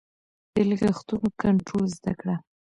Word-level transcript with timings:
د 0.55 0.55
لګښتونو 0.69 1.27
کنټرول 1.41 1.85
زده 1.97 2.13
کړه. 2.19 2.35